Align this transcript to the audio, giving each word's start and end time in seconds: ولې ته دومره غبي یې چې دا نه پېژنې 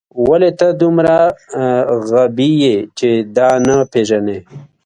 ولې 0.27 0.51
ته 0.59 0.67
دومره 0.81 1.15
غبي 2.09 2.51
یې 2.63 2.75
چې 2.97 3.09
دا 3.37 3.49
نه 3.67 3.75
پېژنې 3.91 4.37